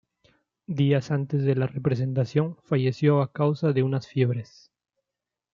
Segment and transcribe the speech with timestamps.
[0.65, 4.71] Días antes de la representación falleció a causa de unas fiebres.